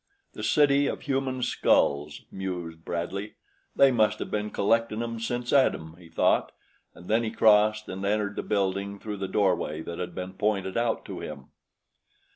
"The 0.33 0.41
City 0.41 0.87
of 0.87 1.01
Human 1.03 1.43
Skulls," 1.43 2.21
mused 2.31 2.83
Bradley. 2.83 3.35
"They 3.75 3.91
must 3.91 4.17
have 4.17 4.31
been 4.31 4.49
collectin' 4.49 5.03
'em 5.03 5.19
since 5.19 5.53
Adam," 5.53 5.95
he 5.99 6.09
thought, 6.09 6.51
and 6.95 7.07
then 7.07 7.21
he 7.21 7.29
crossed 7.29 7.87
and 7.87 8.03
entered 8.03 8.35
the 8.35 8.41
building 8.41 8.97
through 8.97 9.17
the 9.17 9.27
doorway 9.27 9.81
that 9.83 9.99
had 9.99 10.15
been 10.15 10.33
pointed 10.33 10.75
out 10.75 11.05
to 11.05 11.19
him. 11.19 11.49